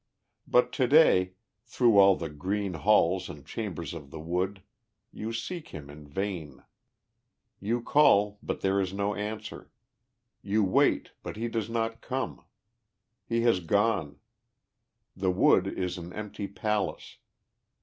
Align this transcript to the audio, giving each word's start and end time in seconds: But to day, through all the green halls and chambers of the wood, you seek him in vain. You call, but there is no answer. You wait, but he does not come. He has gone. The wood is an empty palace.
But 0.47 0.71
to 0.81 0.87
day, 0.87 1.33
through 1.63 1.99
all 1.99 2.15
the 2.15 2.27
green 2.31 2.73
halls 2.73 3.29
and 3.29 3.45
chambers 3.45 3.93
of 3.93 4.09
the 4.09 4.19
wood, 4.19 4.63
you 5.13 5.31
seek 5.31 5.67
him 5.67 5.91
in 5.91 6.07
vain. 6.07 6.63
You 7.59 7.83
call, 7.83 8.39
but 8.41 8.61
there 8.61 8.81
is 8.81 8.93
no 8.93 9.13
answer. 9.13 9.69
You 10.41 10.63
wait, 10.63 11.11
but 11.21 11.35
he 11.37 11.47
does 11.47 11.69
not 11.69 12.01
come. 12.01 12.43
He 13.27 13.41
has 13.41 13.59
gone. 13.59 14.17
The 15.15 15.29
wood 15.29 15.67
is 15.67 15.99
an 15.99 16.13
empty 16.13 16.47
palace. 16.47 17.19